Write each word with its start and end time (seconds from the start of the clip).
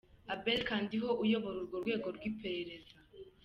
Abel 0.33 0.59
Kandiho 0.69 1.09
uyobora 1.23 1.55
urwo 1.61 1.77
rwego 1.83 2.07
rw’iperereza. 2.15 2.95